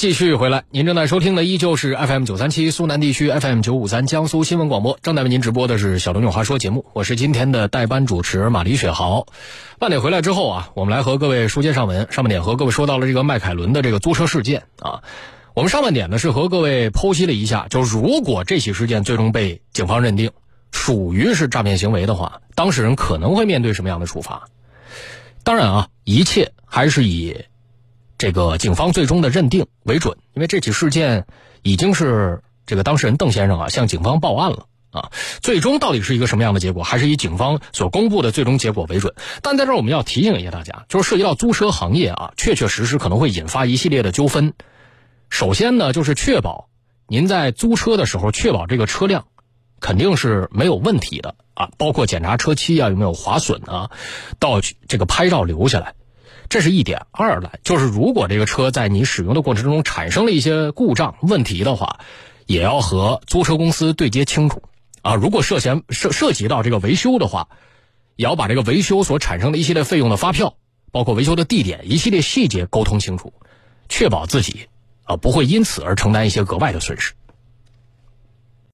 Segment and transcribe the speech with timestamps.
[0.00, 9.26] 继续回来，您正在收听的依旧是 FM 九三七苏南地区 FM 九五三江苏新闻广播，正在为您直播的是小龙有话说节目，我是今天的代班主持马丽雪豪。
[9.78, 15.02] 半点回来之后啊，我们来和各位书接上文，上半点和各位说到了这个迈凯伦的这个租车事件啊。
[15.52, 20.30] 我们上半点呢是和各位剖析了一下，就如果这起事件最终被警方认定
[20.72, 24.48] 属于是诈骗行为的话，当事人可能会面对什么样的处罚？
[25.44, 27.36] 当然啊，一切还是以。
[28.20, 31.24] 这个警方最终的认定为准，因为这起事件
[31.62, 35.10] 已经是这个当事人邓先生啊向警方报案了啊，
[35.40, 39.14] 最终到底是一个什么样的结果，还是以警方所公布的最终结果为准。
[39.40, 44.52] 但在这儿我们要提醒一下大家，就是涉及到租车行业啊，确确实实可能会引发一系列的纠纷。
[45.30, 46.68] 首先呢，就是确保
[47.06, 49.28] 您在租车的时候，确保这个车辆
[49.80, 53.90] 肯定是没有问题的啊，包括检查车漆啊有没有划损啊，
[54.38, 55.94] 到这个拍照留下来。
[56.50, 62.00] 这是一点，二来就是如果这个车在你使用的过程中产生了一些故障问题的话，
[62.44, 64.60] 也要和租车公司对接清楚
[65.00, 65.14] 啊。
[65.14, 67.48] 如果涉嫌涉涉及到这个维修的话，
[68.16, 70.56] 也要把这个维修所产生的一系列费用的发票，
[70.90, 73.32] 包括维修的地点一系列细节沟通清楚，
[73.88, 74.66] 确保自己
[75.04, 77.12] 啊不会因此而承担一些额外的损失。